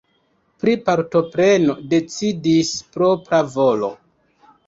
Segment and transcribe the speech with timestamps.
[0.61, 3.93] Pri partopreno decidis propra volo.